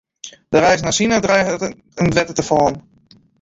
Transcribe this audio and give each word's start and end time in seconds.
De 0.53 0.61
reis 0.63 0.81
nei 0.85 0.95
Sina 0.97 1.19
driget 1.25 1.63
yn 1.99 2.09
it 2.09 2.15
wetter 2.17 2.35
te 2.37 2.43
fallen. 2.49 2.77